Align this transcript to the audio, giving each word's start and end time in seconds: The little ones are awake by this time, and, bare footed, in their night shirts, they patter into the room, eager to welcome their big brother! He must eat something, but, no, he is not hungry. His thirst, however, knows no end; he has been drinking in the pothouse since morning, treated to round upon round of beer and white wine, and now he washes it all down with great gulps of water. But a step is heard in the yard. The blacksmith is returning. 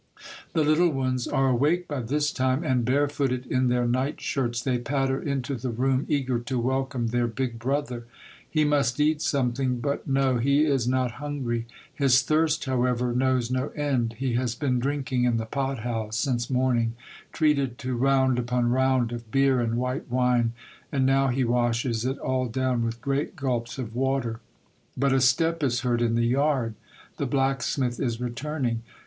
The 0.53 0.63
little 0.63 0.89
ones 0.89 1.27
are 1.27 1.47
awake 1.49 1.87
by 1.87 2.01
this 2.01 2.31
time, 2.33 2.63
and, 2.63 2.83
bare 2.83 3.07
footed, 3.07 3.45
in 3.45 3.67
their 3.67 3.87
night 3.87 4.19
shirts, 4.19 4.59
they 4.59 4.79
patter 4.79 5.21
into 5.21 5.53
the 5.53 5.69
room, 5.69 6.07
eager 6.09 6.39
to 6.39 6.57
welcome 6.59 7.09
their 7.09 7.27
big 7.27 7.59
brother! 7.59 8.05
He 8.49 8.63
must 8.65 8.99
eat 8.99 9.21
something, 9.21 9.79
but, 9.79 10.07
no, 10.07 10.39
he 10.39 10.65
is 10.65 10.87
not 10.87 11.11
hungry. 11.21 11.67
His 11.93 12.23
thirst, 12.23 12.65
however, 12.65 13.13
knows 13.13 13.51
no 13.51 13.67
end; 13.75 14.15
he 14.17 14.33
has 14.33 14.55
been 14.55 14.79
drinking 14.79 15.25
in 15.25 15.37
the 15.37 15.45
pothouse 15.45 16.17
since 16.17 16.49
morning, 16.49 16.95
treated 17.31 17.77
to 17.77 17.95
round 17.95 18.39
upon 18.39 18.71
round 18.71 19.11
of 19.11 19.29
beer 19.29 19.59
and 19.61 19.75
white 19.77 20.09
wine, 20.09 20.53
and 20.91 21.05
now 21.05 21.27
he 21.27 21.43
washes 21.43 22.05
it 22.05 22.17
all 22.17 22.47
down 22.47 22.83
with 22.83 23.01
great 23.03 23.35
gulps 23.35 23.77
of 23.77 23.95
water. 23.95 24.39
But 24.97 25.13
a 25.13 25.21
step 25.21 25.61
is 25.61 25.81
heard 25.81 26.01
in 26.01 26.15
the 26.15 26.25
yard. 26.25 26.73
The 27.17 27.27
blacksmith 27.27 27.99
is 27.99 28.19
returning. 28.19 28.81